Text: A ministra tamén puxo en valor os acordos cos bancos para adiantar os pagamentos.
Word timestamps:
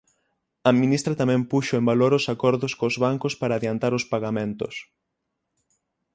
A 0.69 0.71
ministra 0.81 1.19
tamén 1.21 1.41
puxo 1.51 1.73
en 1.77 1.85
valor 1.91 2.11
os 2.19 2.25
acordos 2.33 2.73
cos 2.79 2.95
bancos 3.05 3.33
para 3.39 3.53
adiantar 3.57 3.91
os 3.99 4.07
pagamentos. 4.13 4.73